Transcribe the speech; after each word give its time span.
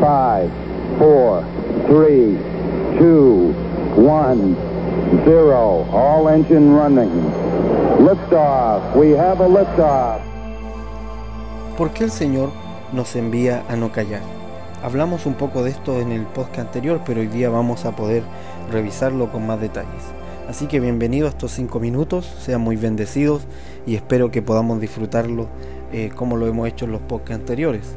Five, 0.00 0.50
four, 0.98 1.44
three, 1.86 2.38
two, 2.98 3.52
one, 3.96 4.56
zero. 5.26 5.86
All 5.92 6.26
engine 6.28 6.74
running. 6.74 7.10
Liftoff. 8.00 8.96
We 8.96 9.10
have 9.10 9.44
a 9.44 9.48
liftoff. 9.48 10.22
¿Por 11.76 11.90
qué 11.90 12.04
el 12.04 12.10
Señor 12.10 12.50
nos 12.94 13.14
envía 13.14 13.62
a 13.68 13.76
no 13.76 13.92
callar? 13.92 14.22
Hablamos 14.82 15.26
un 15.26 15.34
poco 15.34 15.62
de 15.62 15.70
esto 15.70 16.00
en 16.00 16.12
el 16.12 16.22
podcast 16.22 16.60
anterior, 16.60 17.02
pero 17.04 17.20
hoy 17.20 17.26
día 17.26 17.50
vamos 17.50 17.84
a 17.84 17.94
poder 17.94 18.22
revisarlo 18.72 19.30
con 19.30 19.46
más 19.46 19.60
detalles. 19.60 20.02
Así 20.48 20.66
que 20.66 20.80
bienvenido 20.80 21.26
a 21.26 21.30
estos 21.30 21.52
cinco 21.52 21.78
minutos, 21.78 22.24
sean 22.40 22.62
muy 22.62 22.76
bendecidos 22.76 23.42
y 23.86 23.96
espero 23.96 24.30
que 24.30 24.40
podamos 24.40 24.80
disfrutarlo 24.80 25.48
eh, 25.92 26.10
como 26.16 26.38
lo 26.38 26.46
hemos 26.46 26.66
hecho 26.68 26.86
en 26.86 26.92
los 26.92 27.02
podcasts 27.02 27.40
anteriores. 27.40 27.96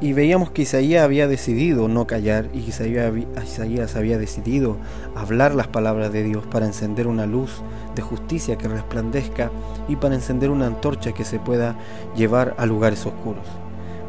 Y 0.00 0.12
veíamos 0.12 0.50
que 0.50 0.62
Isaías 0.62 1.04
había 1.04 1.28
decidido 1.28 1.88
no 1.88 2.06
callar 2.06 2.48
y 2.52 2.58
Isaías, 2.58 3.96
había 3.96 4.18
decidido 4.18 4.76
hablar 5.14 5.54
las 5.54 5.68
palabras 5.68 6.12
de 6.12 6.24
Dios 6.24 6.44
para 6.50 6.66
encender 6.66 7.06
una 7.06 7.26
luz 7.26 7.62
de 7.94 8.02
justicia 8.02 8.58
que 8.58 8.68
resplandezca 8.68 9.50
y 9.88 9.96
para 9.96 10.16
encender 10.16 10.50
una 10.50 10.66
antorcha 10.66 11.12
que 11.12 11.24
se 11.24 11.38
pueda 11.38 11.76
llevar 12.16 12.54
a 12.58 12.66
lugares 12.66 13.06
oscuros. 13.06 13.46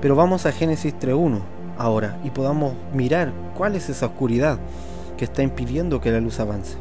Pero 0.02 0.16
vamos 0.16 0.45
a 0.45 0.52
Génesis 0.52 0.94
3.1 1.00 1.42
ahora 1.78 2.20
y 2.23 2.31
podamos 2.31 2.73
mirar 2.94 3.31
cuál 3.56 3.76
es 3.76 3.90
esa 3.90 4.08
oscuridad 4.08 4.58
que 5.17 5.26
está 5.26 5.44
impidiendo 5.44 6.02
que 6.02 6.12
la 6.12 6.20
luz 6.20 6.40
avance. 6.40 6.78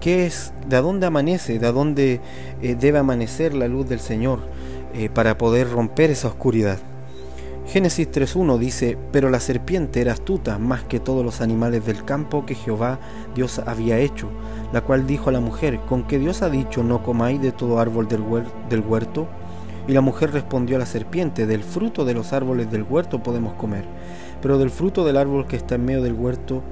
¿Qué 0.00 0.26
es? 0.26 0.52
¿De 0.68 0.80
dónde 0.80 1.06
amanece? 1.06 1.58
¿De 1.58 1.72
dónde 1.72 2.20
eh, 2.62 2.76
debe 2.78 2.98
amanecer 2.98 3.54
la 3.54 3.66
luz 3.66 3.88
del 3.88 4.00
Señor 4.00 4.40
eh, 4.94 5.08
para 5.08 5.36
poder 5.36 5.70
romper 5.70 6.10
esa 6.10 6.28
oscuridad? 6.28 6.78
Génesis 7.68 8.08
3.1 8.08 8.58
dice, 8.58 8.96
pero 9.10 9.28
la 9.28 9.40
serpiente 9.40 10.00
era 10.00 10.12
astuta 10.12 10.56
más 10.56 10.84
que 10.84 11.00
todos 11.00 11.24
los 11.24 11.40
animales 11.40 11.84
del 11.84 12.04
campo 12.04 12.46
que 12.46 12.54
Jehová 12.54 13.00
Dios 13.34 13.58
había 13.58 13.98
hecho, 13.98 14.28
la 14.72 14.82
cual 14.82 15.04
dijo 15.08 15.30
a 15.30 15.32
la 15.32 15.40
mujer, 15.40 15.80
¿con 15.80 16.04
que 16.04 16.20
Dios 16.20 16.42
ha 16.42 16.48
dicho 16.48 16.84
no 16.84 17.02
comáis 17.02 17.42
de 17.42 17.50
todo 17.50 17.80
árbol 17.80 18.06
del, 18.06 18.22
del 18.70 18.80
huerto? 18.80 19.26
Y 19.88 19.92
la 19.92 20.00
mujer 20.00 20.30
respondió 20.32 20.76
a 20.76 20.78
la 20.78 20.86
serpiente, 20.86 21.44
del 21.44 21.64
fruto 21.64 22.04
de 22.04 22.14
los 22.14 22.32
árboles 22.32 22.70
del 22.70 22.84
huerto 22.84 23.20
podemos 23.20 23.54
comer, 23.54 23.84
pero 24.40 24.58
del 24.58 24.70
fruto 24.70 25.04
del 25.04 25.16
árbol 25.16 25.48
que 25.48 25.56
está 25.56 25.74
en 25.74 25.86
medio 25.86 26.02
del 26.02 26.14
huerto, 26.14 26.62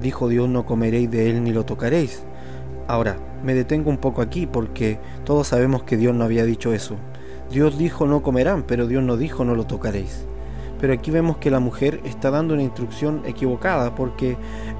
dijo 0.00 0.30
Dios, 0.30 0.48
no 0.48 0.64
comeréis 0.64 1.10
de 1.10 1.28
él 1.28 1.44
ni 1.44 1.52
lo 1.52 1.66
tocaréis. 1.66 2.22
Ahora, 2.88 3.16
me 3.44 3.54
detengo 3.54 3.90
un 3.90 3.98
poco 3.98 4.22
aquí 4.22 4.46
porque 4.46 4.98
todos 5.24 5.48
sabemos 5.48 5.82
que 5.82 5.98
Dios 5.98 6.14
no 6.14 6.24
había 6.24 6.46
dicho 6.46 6.72
eso. 6.72 6.96
Dios 7.52 7.76
dijo 7.76 8.06
no 8.06 8.22
comerán, 8.22 8.62
pero 8.62 8.86
Dios 8.86 9.02
no 9.04 9.18
dijo 9.18 9.44
no 9.44 9.54
lo 9.54 9.64
tocaréis. 9.64 10.24
Pero 10.80 10.94
aquí 10.94 11.10
vemos 11.10 11.36
que 11.36 11.50
la 11.50 11.60
mujer 11.60 12.00
está 12.04 12.30
dando 12.30 12.54
una 12.54 12.62
instrucción 12.62 13.22
equivocada 13.26 13.94
porque 13.94 14.38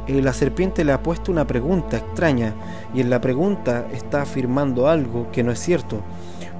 eh, 0.08 0.22
la 0.22 0.32
serpiente 0.32 0.82
le 0.82 0.92
ha 0.92 1.02
puesto 1.02 1.30
una 1.30 1.46
pregunta 1.46 1.98
extraña 1.98 2.54
y 2.94 3.02
en 3.02 3.10
la 3.10 3.20
pregunta 3.20 3.86
está 3.92 4.22
afirmando 4.22 4.88
algo 4.88 5.30
que 5.30 5.44
no 5.44 5.52
es 5.52 5.60
cierto. 5.60 6.00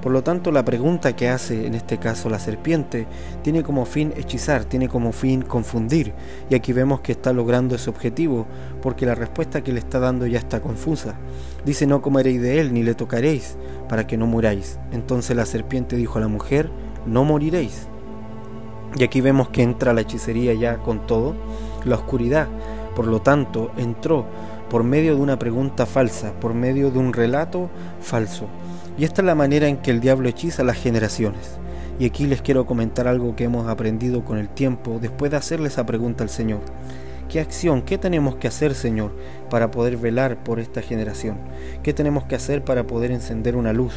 Por 0.03 0.11
lo 0.11 0.21
tanto, 0.21 0.51
la 0.51 0.65
pregunta 0.65 1.15
que 1.15 1.29
hace 1.29 1.65
en 1.65 1.75
este 1.75 1.97
caso 1.97 2.29
la 2.29 2.37
serpiente 2.37 3.07
tiene 3.41 3.63
como 3.63 3.85
fin 3.85 4.13
hechizar, 4.17 4.65
tiene 4.65 4.89
como 4.89 5.13
fin 5.13 5.43
confundir. 5.43 6.13
Y 6.49 6.55
aquí 6.55 6.73
vemos 6.73 6.99
que 6.99 7.13
está 7.13 7.31
logrando 7.31 7.73
ese 7.73 7.89
objetivo, 7.89 8.45
porque 8.81 9.05
la 9.05 9.15
respuesta 9.15 9.63
que 9.63 9.71
le 9.71 9.79
está 9.79 9.99
dando 9.99 10.27
ya 10.27 10.39
está 10.39 10.59
confusa. 10.59 11.15
Dice, 11.65 11.87
no 11.87 12.01
comeréis 12.01 12.41
de 12.41 12.59
él, 12.59 12.73
ni 12.73 12.83
le 12.83 12.95
tocaréis, 12.95 13.55
para 13.87 14.05
que 14.05 14.17
no 14.17 14.27
muráis. 14.27 14.77
Entonces 14.91 15.37
la 15.37 15.45
serpiente 15.45 15.95
dijo 15.95 16.17
a 16.17 16.21
la 16.21 16.27
mujer, 16.27 16.69
no 17.05 17.23
moriréis. 17.23 17.87
Y 18.97 19.05
aquí 19.05 19.21
vemos 19.21 19.47
que 19.49 19.63
entra 19.63 19.93
la 19.93 20.01
hechicería 20.01 20.53
ya 20.53 20.79
con 20.79 21.07
todo, 21.07 21.33
la 21.85 21.95
oscuridad. 21.95 22.49
Por 22.93 23.07
lo 23.07 23.21
tanto, 23.21 23.71
entró 23.77 24.25
por 24.69 24.83
medio 24.83 25.15
de 25.15 25.21
una 25.21 25.39
pregunta 25.39 25.85
falsa, 25.85 26.33
por 26.41 26.53
medio 26.53 26.91
de 26.91 26.99
un 26.99 27.13
relato 27.13 27.69
falso. 28.01 28.49
Y 28.97 29.05
esta 29.05 29.21
es 29.21 29.25
la 29.25 29.35
manera 29.35 29.67
en 29.67 29.77
que 29.77 29.91
el 29.91 29.99
diablo 29.99 30.29
hechiza 30.29 30.63
las 30.63 30.77
generaciones. 30.77 31.57
Y 31.99 32.05
aquí 32.05 32.27
les 32.27 32.41
quiero 32.41 32.65
comentar 32.65 33.07
algo 33.07 33.35
que 33.35 33.45
hemos 33.45 33.67
aprendido 33.67 34.23
con 34.23 34.37
el 34.37 34.49
tiempo 34.49 34.99
después 35.01 35.31
de 35.31 35.37
hacerle 35.37 35.67
esa 35.67 35.85
pregunta 35.85 36.23
al 36.23 36.29
Señor. 36.29 36.59
¿Qué 37.27 37.39
acción, 37.39 37.81
qué 37.81 37.97
tenemos 37.97 38.35
que 38.35 38.47
hacer, 38.47 38.75
Señor, 38.75 39.15
para 39.49 39.71
poder 39.71 39.97
velar 39.97 40.43
por 40.43 40.59
esta 40.59 40.81
generación? 40.81 41.37
¿Qué 41.81 41.91
tenemos 41.91 42.25
que 42.25 42.35
hacer 42.35 42.63
para 42.63 42.85
poder 42.85 43.09
encender 43.11 43.55
una 43.55 43.73
luz? 43.73 43.93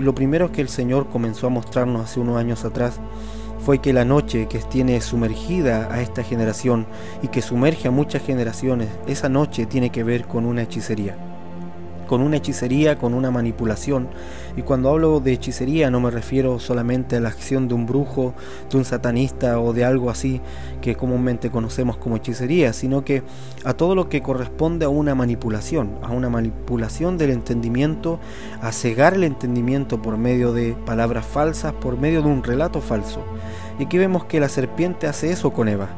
Y 0.00 0.02
lo 0.02 0.14
primero 0.14 0.50
que 0.50 0.60
el 0.60 0.68
Señor 0.68 1.08
comenzó 1.08 1.46
a 1.46 1.50
mostrarnos 1.50 2.02
hace 2.02 2.18
unos 2.18 2.36
años 2.38 2.64
atrás 2.64 2.98
fue 3.60 3.78
que 3.78 3.92
la 3.92 4.04
noche 4.04 4.48
que 4.48 4.58
tiene 4.58 5.00
sumergida 5.00 5.92
a 5.92 6.02
esta 6.02 6.24
generación 6.24 6.86
y 7.22 7.28
que 7.28 7.42
sumerge 7.42 7.86
a 7.86 7.92
muchas 7.92 8.22
generaciones, 8.22 8.88
esa 9.06 9.28
noche 9.28 9.66
tiene 9.66 9.90
que 9.90 10.02
ver 10.02 10.26
con 10.26 10.46
una 10.46 10.62
hechicería 10.62 11.16
con 12.12 12.20
una 12.20 12.36
hechicería, 12.36 12.98
con 12.98 13.14
una 13.14 13.30
manipulación. 13.30 14.06
Y 14.54 14.60
cuando 14.60 14.90
hablo 14.90 15.18
de 15.20 15.32
hechicería 15.32 15.90
no 15.90 15.98
me 15.98 16.10
refiero 16.10 16.58
solamente 16.58 17.16
a 17.16 17.20
la 17.20 17.30
acción 17.30 17.68
de 17.68 17.74
un 17.74 17.86
brujo, 17.86 18.34
de 18.70 18.76
un 18.76 18.84
satanista 18.84 19.58
o 19.58 19.72
de 19.72 19.86
algo 19.86 20.10
así 20.10 20.42
que 20.82 20.94
comúnmente 20.94 21.50
conocemos 21.50 21.96
como 21.96 22.16
hechicería, 22.16 22.74
sino 22.74 23.02
que 23.02 23.22
a 23.64 23.72
todo 23.72 23.94
lo 23.94 24.10
que 24.10 24.20
corresponde 24.20 24.84
a 24.84 24.90
una 24.90 25.14
manipulación, 25.14 25.92
a 26.02 26.10
una 26.10 26.28
manipulación 26.28 27.16
del 27.16 27.30
entendimiento, 27.30 28.20
a 28.60 28.72
cegar 28.72 29.14
el 29.14 29.24
entendimiento 29.24 30.02
por 30.02 30.18
medio 30.18 30.52
de 30.52 30.74
palabras 30.84 31.24
falsas, 31.24 31.72
por 31.72 31.96
medio 31.96 32.20
de 32.20 32.28
un 32.28 32.44
relato 32.44 32.82
falso. 32.82 33.22
Y 33.78 33.84
aquí 33.84 33.96
vemos 33.96 34.26
que 34.26 34.38
la 34.38 34.50
serpiente 34.50 35.06
hace 35.06 35.32
eso 35.32 35.54
con 35.54 35.66
Eva 35.66 35.88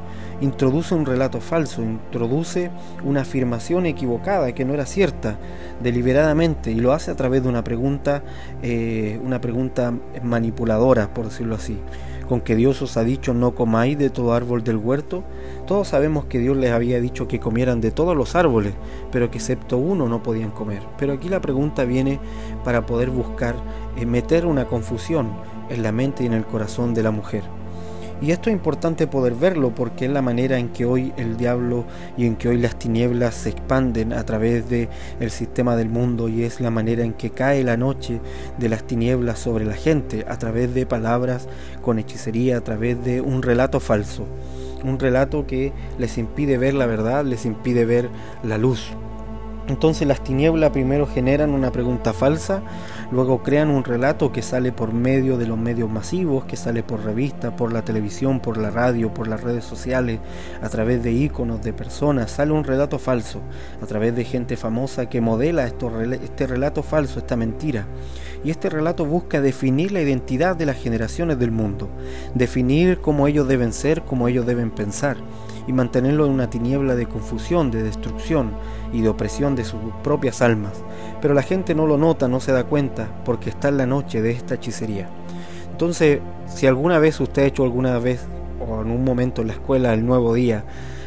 introduce 0.41 0.95
un 0.95 1.06
relato 1.06 1.41
falso, 1.41 1.83
introduce 1.83 2.71
una 3.05 3.22
afirmación 3.22 3.87
equivocada 3.87 4.53
que 4.53 4.65
no 4.65 4.75
era 4.75 4.87
cierta 4.87 5.39
deliberadamente 5.83 6.71
y 6.71 6.77
lo 6.77 6.93
hace 6.93 7.11
a 7.11 7.17
través 7.17 7.43
de 7.43 7.49
una 7.49 7.65
pregunta, 7.65 8.22
eh, 8.62 9.21
una 9.25 9.41
pregunta 9.41 9.93
manipuladora, 10.23 11.12
por 11.12 11.27
decirlo 11.27 11.56
así. 11.56 11.78
Con 12.28 12.41
que 12.41 12.56
Dios 12.56 12.81
os 12.81 12.97
ha 12.97 13.05
dicho 13.05 13.34
no 13.34 13.55
comáis 13.55 13.99
de 13.99 14.09
todo 14.09 14.33
árbol 14.33 14.65
del 14.65 14.78
huerto. 14.78 15.25
Todos 15.67 15.89
sabemos 15.89 16.25
que 16.25 16.39
Dios 16.39 16.56
les 16.56 16.71
había 16.71 16.99
dicho 16.99 17.28
que 17.28 17.39
comieran 17.39 17.83
de 17.83 17.91
todos 17.91 18.17
los 18.17 18.34
árboles, 18.34 18.73
pero 19.12 19.31
que 19.31 19.37
excepto 19.37 19.77
uno 19.77 20.09
no 20.09 20.23
podían 20.23 20.50
comer. 20.50 20.83
Pero 20.97 21.12
aquí 21.12 21.28
la 21.28 21.43
pregunta 21.43 21.84
viene 21.84 22.19
para 22.65 22.87
poder 22.87 23.11
buscar 23.11 23.56
eh, 23.99 24.06
meter 24.06 24.47
una 24.47 24.65
confusión 24.67 25.33
en 25.69 25.83
la 25.83 25.93
mente 25.93 26.23
y 26.23 26.27
en 26.27 26.33
el 26.33 26.47
corazón 26.47 26.94
de 26.94 27.03
la 27.03 27.11
mujer. 27.11 27.43
Y 28.22 28.30
esto 28.30 28.48
es 28.48 28.54
importante 28.54 29.06
poder 29.06 29.34
verlo 29.34 29.75
porque 29.75 30.06
es 30.06 30.10
la 30.10 30.22
manera 30.22 30.58
en 30.58 30.69
que 30.69 30.84
hoy 30.84 31.12
el 31.16 31.36
diablo 31.36 31.84
y 32.16 32.26
en 32.26 32.36
que 32.36 32.48
hoy 32.48 32.58
las 32.58 32.78
tinieblas 32.78 33.34
se 33.34 33.50
expanden 33.50 34.12
a 34.12 34.25
través 34.25 34.69
del 34.69 34.88
el 35.20 35.30
sistema 35.30 35.76
del 35.76 35.88
mundo 35.88 36.28
y 36.28 36.44
es 36.44 36.60
la 36.60 36.70
manera 36.70 37.04
en 37.04 37.12
que 37.12 37.30
cae 37.30 37.64
la 37.64 37.76
noche 37.76 38.20
de 38.58 38.69
las 38.69 38.84
tinieblas 38.84 39.38
sobre 39.38 39.64
la 39.64 39.75
gente 39.75 40.25
a 40.28 40.38
través 40.38 40.72
de 40.75 40.86
palabras 40.86 41.48
con 41.82 41.98
hechicería, 41.98 42.58
a 42.58 42.60
través 42.62 43.04
de 43.04 43.20
un 43.20 43.42
relato 43.42 43.80
falso, 43.80 44.26
un 44.84 44.98
relato 44.98 45.46
que 45.46 45.72
les 45.98 46.16
impide 46.19 46.56
ver 46.56 46.75
la 46.75 46.86
verdad, 46.86 47.25
les 47.25 47.44
impide 47.44 47.84
ver 47.84 48.08
la 48.42 48.58
luz. 48.58 48.92
Entonces 49.69 50.06
las 50.06 50.22
tinieblas 50.22 50.72
primero 50.72 51.06
generan 51.06 51.50
una 51.50 51.72
pregunta 51.72 52.12
falsa, 52.12 52.62
luego 53.10 53.42
crean 53.42 53.70
un 53.70 53.82
relato 53.82 54.30
que 54.30 54.42
sale 54.42 54.72
por 54.72 54.92
medio 54.92 55.38
de 55.38 55.47
los 55.47 55.56
medios 55.56 55.91
masivos, 55.91 56.44
que 56.44 56.56
sale 56.56 56.82
por 56.82 57.02
revista, 57.02 57.56
por 57.56 57.72
la 57.72 57.82
televisión, 57.82 58.41
por 58.41 58.58
la 58.58 58.70
radio, 58.70 59.14
por 59.14 59.26
las 59.26 59.41
redes 59.42 59.64
sociales, 59.64 60.20
a 60.60 60.69
través 60.69 61.02
de 61.02 61.12
iconos 61.12 61.62
de 61.62 61.72
personas, 61.72 62.30
sale 62.30 62.52
un 62.52 62.64
relato 62.64 62.98
falso, 62.98 63.41
a 63.82 63.86
través 63.86 64.14
de 64.14 64.25
gente 64.25 64.58
famosa 64.58 65.08
que 65.08 65.22
modela 65.22 65.66
este 65.66 66.46
relato 66.46 66.82
falso, 66.82 67.19
esta 67.19 67.36
mentira. 67.36 67.86
Y 68.44 68.50
este 68.50 68.69
relato 68.69 69.06
busca 69.06 69.41
definir 69.41 69.92
la 69.92 70.02
identidad 70.02 70.54
de 70.56 70.66
las 70.66 70.76
generaciones 70.76 71.38
del 71.38 71.50
mundo, 71.50 71.88
definir 72.34 72.98
cómo 72.98 73.26
ellos 73.26 73.48
deben 73.48 73.72
ser, 73.72 74.02
cómo 74.02 74.28
ellos 74.28 74.44
deben 74.44 74.70
pensar 74.70 75.17
y 75.66 75.72
mantenerlo 75.72 76.26
en 76.26 76.32
una 76.32 76.50
tiniebla 76.50 76.94
de 76.94 77.06
confusión, 77.06 77.70
de 77.70 77.82
destrucción 77.82 78.52
y 78.93 79.00
de 79.00 79.08
opresión 79.08 79.56
de 79.56 79.64
sus 79.64 79.81
propias 80.02 80.43
almas. 80.43 80.82
Pero 81.20 81.34
la 81.34 81.43
gente 81.43 81.75
no 81.75 81.87
lo 81.87 81.99
nota, 81.99 82.28
no 82.28 82.40
se 82.40 82.52
da 82.52 82.64
cuenta, 82.64 83.08
porque 83.25 83.50
está 83.50 83.69
en 83.69 83.78
la 83.78 83.87
noche 83.87 84.22
de 84.22 84.31
esta 84.31 84.55
hechicería. 84.55 85.08
Entonces, 85.70 86.20
si 86.46 86.66
alguna 86.66 86.99
vez 86.99 87.19
usted 87.20 87.43
ha 87.43 87.46
hecho 87.46 87.64
alguna 87.64 87.99
vez 87.99 88.26
o 88.61 88.82
en 88.82 88.90
un 88.90 89.05
momento 89.05 89.43
en 89.43 89.49
la 89.49 89.55
escuela 89.55 89.93
el 89.93 90.06
nuevo 90.06 90.34
día, 90.34 90.64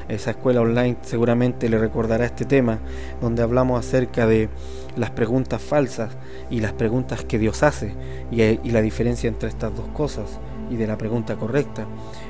esa 0.10 0.32
escuela 0.32 0.62
online 0.62 0.98
seguramente 1.02 1.70
le 1.70 1.78
recordará 1.78 2.26
este 2.26 2.46
tema, 2.46 2.80
donde 3.22 3.44
hablamos 3.44 3.80
acerca 3.80 4.26
de 4.26 4.50
las 4.96 5.12
preguntas 5.12 5.62
falsas 5.62 6.16
y 6.50 6.60
las 6.60 6.74
preguntas 6.74 7.24
que 7.24 7.40
Dios 7.40 7.64
hace 7.64 7.94
y, 8.32 8.42
y 8.42 8.72
la 8.72 8.82
diferencia 8.82 9.28
entre 9.28 9.50
estas 9.50 9.76
dos 9.76 9.88
cosas 9.90 10.40
y 10.70 10.76
de 10.76 10.88
la 10.88 10.98
pregunta 10.98 11.36
correcta. 11.36 11.86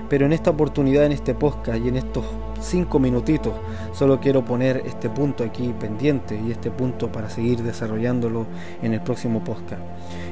Pero 0.10 0.26
en 0.26 0.34
esta 0.34 0.50
oportunidad, 0.50 1.06
en 1.06 1.12
este 1.12 1.34
podcast 1.34 1.80
y 1.84 1.90
en 1.90 1.98
estos 1.98 2.26
cinco 2.62 3.00
minutitos. 3.00 3.54
Solo 3.94 4.20
quiero 4.20 4.44
poner 4.46 4.84
este 4.86 5.10
punto 5.10 5.44
aquí 5.44 5.74
pendiente 5.80 6.40
y 6.46 6.52
este 6.52 6.72
punto 6.72 7.12
para 7.12 7.30
seguir 7.30 7.64
desarrollándolo 7.64 8.46
en 8.82 8.94
el 8.94 9.02
próximo 9.02 9.44
podcast. 9.44 9.82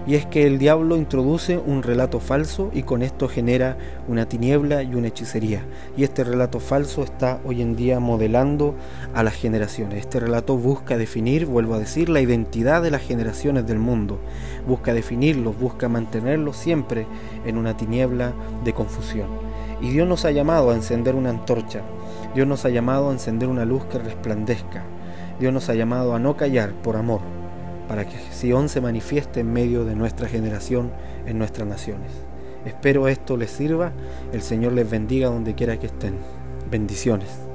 Y 0.08 0.16
es 0.16 0.26
que 0.26 0.46
el 0.46 0.60
diablo 0.60 0.98
introduce 0.98 1.58
un 1.58 1.82
relato 1.82 2.20
falso 2.20 2.70
y 2.74 2.84
con 2.84 3.02
esto 3.02 3.28
genera 3.28 3.78
una 4.08 4.28
tiniebla 4.28 4.84
y 4.84 4.94
una 4.94 5.08
hechicería. 5.08 5.66
Y 5.98 6.04
este 6.04 6.24
relato 6.24 6.60
falso 6.60 7.04
está 7.04 7.40
hoy 7.44 7.62
en 7.62 7.76
día 7.76 8.00
modelando 8.00 8.76
a 9.14 9.24
las 9.24 9.34
generaciones. 9.34 10.00
Este 10.00 10.20
relato 10.20 10.58
busca 10.58 10.98
definir, 10.98 11.48
vuelvo 11.48 11.74
a 11.74 11.80
decir, 11.80 12.10
la 12.10 12.22
identidad 12.22 12.84
de 12.84 12.92
las 12.92 13.02
generaciones 13.02 13.66
del 13.66 13.80
mundo. 13.80 14.20
Busca 14.68 14.94
definirlos, 14.94 15.58
busca 15.60 15.90
mantenerlos 15.90 16.56
siempre 16.56 17.08
en 17.46 17.58
una 17.58 17.76
tiniebla 17.76 18.34
de 18.64 18.74
confusión. 18.74 19.45
Y 19.82 19.90
Dios 19.90 20.08
nos 20.08 20.26
ha 20.26 20.32
llamado 20.32 20.72
a 20.72 20.76
encender 20.76 21.16
una 21.16 21.30
antorcha. 21.30 21.82
Dios 22.34 22.48
nos 22.48 22.66
ha 22.66 22.70
llamado 22.70 23.10
a 23.10 23.14
encender 23.14 23.50
una 23.50 23.66
luz 23.66 23.86
que 23.86 24.00
resplandezca. 24.00 24.84
Dios 25.40 25.54
nos 25.54 25.70
ha 25.70 25.74
llamado 25.74 26.16
a 26.16 26.20
no 26.20 26.38
callar 26.38 26.74
por 26.74 26.96
amor, 26.96 27.22
para 27.88 28.06
que 28.06 28.18
Sion 28.32 28.70
se 28.70 28.82
manifieste 28.82 29.42
en 29.42 29.52
medio 29.52 29.86
de 29.86 29.96
nuestra 29.96 30.28
generación, 30.28 30.92
en 31.26 31.38
nuestras 31.38 31.68
naciones. 31.68 32.12
Espero 32.66 33.08
esto 33.08 33.38
les 33.38 33.52
sirva, 33.52 33.92
el 34.34 34.42
Señor 34.42 34.74
les 34.74 34.90
bendiga 34.90 35.30
donde 35.30 35.56
quiera 35.56 35.78
que 35.78 35.88
estén. 35.88 36.16
Bendiciones. 36.72 37.55